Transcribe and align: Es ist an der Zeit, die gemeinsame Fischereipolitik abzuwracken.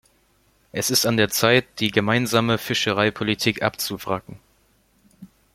Es 0.71 0.89
ist 0.89 1.05
an 1.05 1.15
der 1.15 1.29
Zeit, 1.29 1.79
die 1.79 1.91
gemeinsame 1.91 2.57
Fischereipolitik 2.57 3.61
abzuwracken. 3.61 4.39